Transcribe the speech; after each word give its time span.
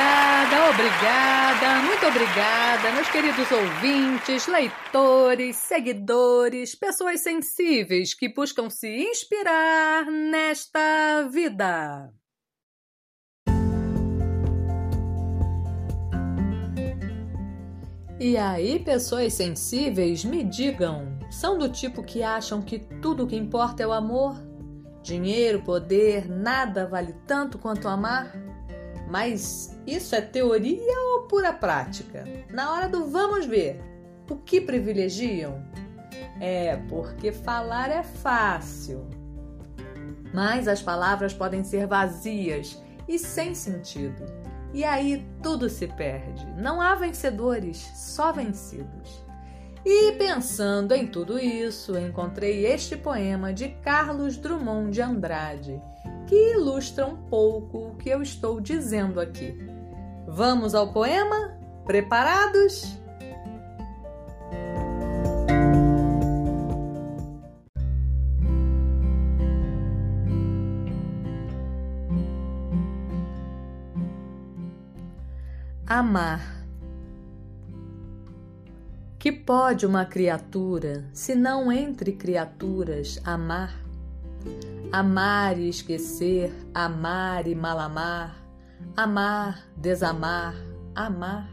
Obrigada, 0.00 0.70
obrigada, 0.70 1.82
muito 1.82 2.06
obrigada, 2.06 2.92
meus 2.92 3.10
queridos 3.10 3.52
ouvintes, 3.52 4.46
leitores, 4.46 5.56
seguidores, 5.56 6.74
pessoas 6.74 7.20
sensíveis 7.20 8.14
que 8.14 8.32
buscam 8.32 8.70
se 8.70 8.88
inspirar 8.88 10.06
nesta 10.06 11.28
vida. 11.30 12.10
E 18.18 18.38
aí, 18.38 18.78
pessoas 18.78 19.34
sensíveis, 19.34 20.24
me 20.24 20.42
digam, 20.44 21.18
são 21.30 21.58
do 21.58 21.68
tipo 21.68 22.02
que 22.02 22.22
acham 22.22 22.62
que 22.62 22.78
tudo 23.02 23.24
o 23.24 23.26
que 23.26 23.36
importa 23.36 23.82
é 23.82 23.86
o 23.86 23.92
amor? 23.92 24.34
Dinheiro, 25.02 25.62
poder, 25.62 26.26
nada 26.26 26.86
vale 26.86 27.12
tanto 27.26 27.58
quanto 27.58 27.86
amar? 27.86 28.32
Mas 29.10 29.79
isso 29.94 30.14
é 30.14 30.20
teoria 30.20 31.00
ou 31.12 31.22
pura 31.22 31.52
prática? 31.52 32.24
Na 32.50 32.72
hora 32.72 32.88
do 32.88 33.06
vamos 33.06 33.46
ver, 33.46 33.80
o 34.28 34.36
que 34.36 34.60
privilegiam? 34.60 35.62
É 36.40 36.76
porque 36.88 37.32
falar 37.32 37.90
é 37.90 38.02
fácil. 38.02 39.06
Mas 40.32 40.68
as 40.68 40.80
palavras 40.80 41.34
podem 41.34 41.64
ser 41.64 41.86
vazias 41.86 42.80
e 43.08 43.18
sem 43.18 43.54
sentido. 43.54 44.24
E 44.72 44.84
aí 44.84 45.26
tudo 45.42 45.68
se 45.68 45.88
perde. 45.88 46.46
Não 46.56 46.80
há 46.80 46.94
vencedores, 46.94 47.78
só 47.94 48.32
vencidos. 48.32 49.24
E 49.84 50.12
pensando 50.12 50.92
em 50.92 51.06
tudo 51.06 51.38
isso, 51.38 51.98
encontrei 51.98 52.66
este 52.66 52.96
poema 52.96 53.52
de 53.52 53.68
Carlos 53.82 54.36
Drummond 54.36 54.92
de 54.92 55.00
Andrade, 55.00 55.80
que 56.28 56.52
ilustra 56.52 57.06
um 57.06 57.16
pouco 57.16 57.88
o 57.88 57.94
que 57.96 58.10
eu 58.10 58.22
estou 58.22 58.60
dizendo 58.60 59.18
aqui. 59.18 59.79
Vamos 60.30 60.74
ao 60.74 60.92
poema? 60.92 61.58
Preparados? 61.84 62.98
Amar 75.86 76.60
que 79.20 79.30
pode 79.30 79.84
uma 79.84 80.06
criatura, 80.06 81.04
se 81.12 81.34
não 81.34 81.70
entre 81.70 82.12
criaturas, 82.12 83.20
amar? 83.22 83.78
Amar 84.90 85.58
e 85.58 85.68
esquecer, 85.68 86.50
amar 86.72 87.46
e 87.46 87.54
malamar, 87.54 88.39
amar, 88.96 89.66
desamar, 89.76 90.54
amar. 90.94 91.50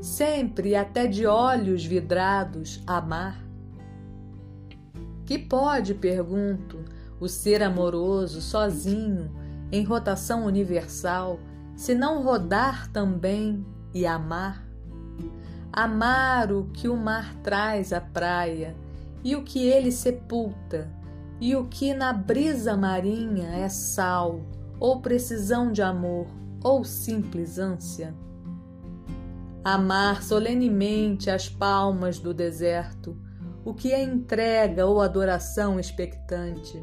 Sempre, 0.00 0.74
até 0.74 1.06
de 1.06 1.26
olhos 1.26 1.84
vidrados, 1.84 2.82
amar. 2.86 3.44
Que 5.26 5.38
pode, 5.38 5.94
pergunto, 5.94 6.84
o 7.20 7.28
ser 7.28 7.62
amoroso 7.62 8.40
sozinho, 8.40 9.30
em 9.70 9.84
rotação 9.84 10.44
universal, 10.44 11.38
se 11.76 11.94
não 11.94 12.22
rodar 12.22 12.90
também 12.90 13.64
e 13.94 14.06
amar? 14.06 14.70
amar 15.72 16.52
o 16.52 16.64
que 16.72 16.88
o 16.88 16.96
mar 16.96 17.34
traz 17.42 17.92
à 17.92 18.00
praia 18.00 18.74
e 19.22 19.36
o 19.36 19.42
que 19.42 19.66
ele 19.66 19.92
sepulta, 19.92 20.90
e 21.40 21.54
o 21.54 21.66
que 21.66 21.94
na 21.94 22.12
brisa 22.12 22.76
marinha 22.76 23.48
é 23.50 23.68
sal, 23.68 24.40
ou 24.80 25.02
precisão 25.02 25.70
de 25.70 25.82
amor, 25.82 26.26
ou 26.64 26.82
simples 26.82 27.58
ânsia. 27.58 28.14
Amar 29.62 30.22
solenemente 30.22 31.30
as 31.30 31.50
palmas 31.50 32.18
do 32.18 32.32
deserto, 32.32 33.16
o 33.62 33.74
que 33.74 33.92
é 33.92 34.02
entrega 34.02 34.86
ou 34.86 35.02
adoração 35.02 35.78
expectante. 35.78 36.82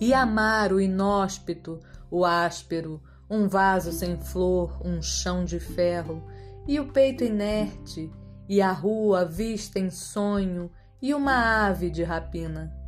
E 0.00 0.14
amar 0.14 0.72
o 0.72 0.80
inóspito, 0.80 1.80
o 2.08 2.24
áspero, 2.24 3.02
um 3.28 3.48
vaso 3.48 3.90
sem 3.90 4.16
flor, 4.16 4.80
um 4.84 5.02
chão 5.02 5.44
de 5.44 5.58
ferro, 5.58 6.22
e 6.68 6.78
o 6.78 6.92
peito 6.92 7.24
inerte, 7.24 8.12
e 8.48 8.62
a 8.62 8.70
rua 8.70 9.24
vista 9.24 9.80
em 9.80 9.90
sonho, 9.90 10.70
e 11.02 11.12
uma 11.12 11.66
ave 11.66 11.90
de 11.90 12.04
rapina. 12.04 12.83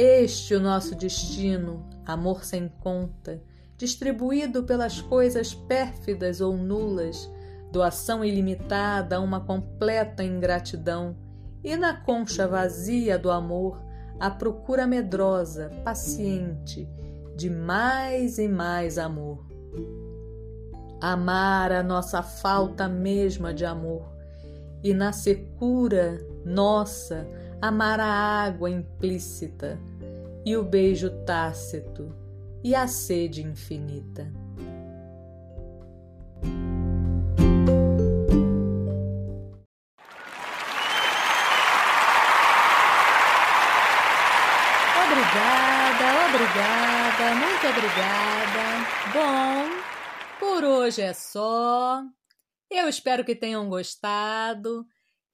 Este 0.00 0.54
o 0.54 0.60
nosso 0.60 0.94
destino, 0.94 1.84
amor 2.06 2.44
sem 2.44 2.68
conta, 2.68 3.42
distribuído 3.76 4.62
pelas 4.62 5.00
coisas 5.00 5.54
pérfidas 5.54 6.40
ou 6.40 6.56
nulas, 6.56 7.28
doação 7.72 8.24
ilimitada 8.24 9.16
a 9.16 9.20
uma 9.20 9.40
completa 9.40 10.22
ingratidão, 10.22 11.16
e 11.64 11.74
na 11.74 12.00
concha 12.00 12.46
vazia 12.46 13.18
do 13.18 13.28
amor, 13.28 13.82
a 14.20 14.30
procura 14.30 14.86
medrosa, 14.86 15.68
paciente, 15.82 16.88
de 17.36 17.50
mais 17.50 18.38
e 18.38 18.46
mais 18.46 18.98
amor. 18.98 19.44
Amar 21.00 21.72
a 21.72 21.82
nossa 21.82 22.22
falta 22.22 22.86
mesma 22.88 23.52
de 23.52 23.64
amor 23.64 24.08
e 24.80 24.94
na 24.94 25.12
secura 25.12 26.24
nossa 26.44 27.26
amar 27.60 27.98
a 28.00 28.06
água 28.06 28.70
implícita 28.70 29.78
e 30.44 30.56
o 30.56 30.62
beijo 30.62 31.10
tácito 31.24 32.14
e 32.62 32.74
a 32.74 32.86
sede 32.86 33.42
infinita. 33.42 34.32
Obrigada, 45.04 46.26
obrigada, 46.28 47.34
muito 47.34 47.66
obrigada. 47.66 48.28
Bom, 49.12 50.38
por 50.38 50.64
hoje 50.64 51.02
é 51.02 51.12
só. 51.12 52.02
Eu 52.70 52.88
espero 52.88 53.24
que 53.24 53.34
tenham 53.34 53.68
gostado 53.68 54.86